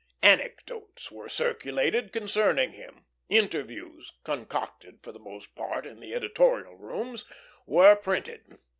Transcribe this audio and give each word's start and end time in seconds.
"Anecdotes" 0.23 1.11
were 1.11 1.29
circulated 1.29 2.11
concerning 2.11 2.71
him, 2.71 3.05
interviews 3.29 4.13
concocted 4.23 5.03
for 5.03 5.11
the 5.11 5.19
most 5.19 5.53
part 5.53 5.85
in 5.85 5.99
the 5.99 6.15
editorial 6.15 6.75
rooms 6.75 7.23
were 7.67 7.95
printed. 7.95 8.57